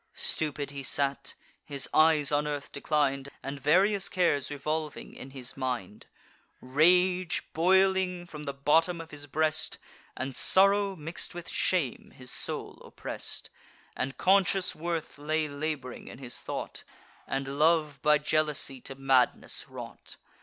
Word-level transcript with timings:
Stupid 0.15 0.71
he 0.71 0.81
sate, 0.81 1.35
his 1.63 1.87
eyes 1.93 2.31
on 2.31 2.47
earth 2.47 2.71
declin'd, 2.71 3.29
And 3.43 3.59
various 3.59 4.09
cares 4.09 4.49
revolving 4.49 5.13
in 5.13 5.29
his 5.29 5.55
mind: 5.55 6.07
Rage, 6.59 7.43
boiling 7.53 8.25
from 8.25 8.45
the 8.45 8.53
bottom 8.53 8.99
of 8.99 9.11
his 9.11 9.27
breast, 9.27 9.77
And 10.17 10.35
sorrow 10.35 10.95
mix'd 10.95 11.35
with 11.35 11.47
shame, 11.49 12.13
his 12.15 12.31
soul 12.31 12.81
oppress'd; 12.83 13.51
And 13.95 14.17
conscious 14.17 14.73
worth 14.75 15.19
lay 15.19 15.47
lab'ring 15.47 16.07
in 16.07 16.17
his 16.17 16.41
thought, 16.41 16.83
And 17.27 17.59
love 17.59 18.01
by 18.01 18.17
jealousy 18.17 18.81
to 18.81 18.95
madness 18.95 19.69
wrought. 19.69 20.15